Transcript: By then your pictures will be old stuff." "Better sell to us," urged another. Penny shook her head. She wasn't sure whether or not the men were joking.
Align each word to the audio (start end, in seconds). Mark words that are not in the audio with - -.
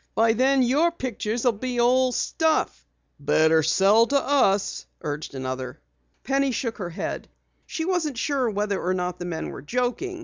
By 0.15 0.33
then 0.33 0.63
your 0.63 0.89
pictures 0.89 1.45
will 1.45 1.51
be 1.51 1.79
old 1.79 2.15
stuff." 2.15 2.87
"Better 3.19 3.61
sell 3.61 4.07
to 4.07 4.17
us," 4.19 4.87
urged 5.03 5.35
another. 5.35 5.79
Penny 6.23 6.49
shook 6.51 6.79
her 6.79 6.89
head. 6.89 7.27
She 7.67 7.85
wasn't 7.85 8.17
sure 8.17 8.49
whether 8.49 8.81
or 8.83 8.95
not 8.95 9.19
the 9.19 9.25
men 9.25 9.51
were 9.51 9.61
joking. 9.61 10.19